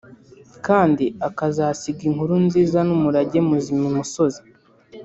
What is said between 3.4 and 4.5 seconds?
muzima imusozi